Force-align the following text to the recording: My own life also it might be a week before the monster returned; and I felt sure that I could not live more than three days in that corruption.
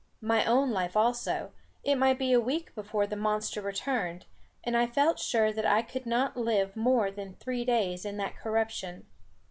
My 0.23 0.43
own 0.45 0.71
life 0.71 0.97
also 0.97 1.51
it 1.83 1.95
might 1.95 2.17
be 2.17 2.33
a 2.33 2.39
week 2.39 2.73
before 2.73 3.05
the 3.05 3.15
monster 3.15 3.61
returned; 3.61 4.25
and 4.63 4.75
I 4.75 4.87
felt 4.87 5.19
sure 5.19 5.51
that 5.53 5.63
I 5.67 5.83
could 5.83 6.07
not 6.07 6.35
live 6.35 6.75
more 6.75 7.11
than 7.11 7.35
three 7.35 7.63
days 7.63 8.03
in 8.03 8.17
that 8.17 8.35
corruption. 8.35 9.05